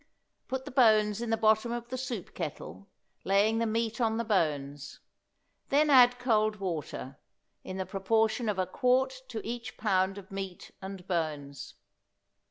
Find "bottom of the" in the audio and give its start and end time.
1.37-1.95